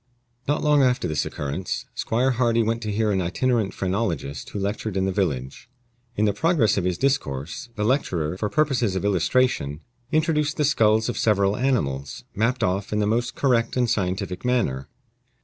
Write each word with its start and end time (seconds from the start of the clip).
Not 0.47 0.63
long 0.63 0.81
after 0.81 1.07
this 1.07 1.27
occurrence, 1.27 1.85
Squire 1.93 2.31
Hardy 2.31 2.63
went 2.63 2.81
to 2.81 2.91
hear 2.91 3.11
an 3.11 3.21
itinerant 3.21 3.71
phrenologist 3.71 4.49
who 4.49 4.57
lectured 4.57 4.97
in 4.97 5.05
the 5.05 5.11
village. 5.11 5.69
In 6.15 6.25
the 6.25 6.33
progress 6.33 6.75
of 6.75 6.85
his 6.85 6.97
discourse, 6.97 7.69
the 7.75 7.83
lecturer, 7.83 8.35
for 8.35 8.49
purposes 8.49 8.95
of 8.95 9.05
illustration, 9.05 9.81
introduced 10.11 10.57
the 10.57 10.65
skulls 10.65 11.07
of 11.07 11.19
several 11.19 11.55
animals, 11.55 12.23
mapped 12.33 12.63
off 12.63 12.91
in 12.91 12.97
the 12.97 13.05
most 13.05 13.35
correct 13.35 13.77
and 13.77 13.87
scientific 13.87 14.43
manner. 14.43 14.87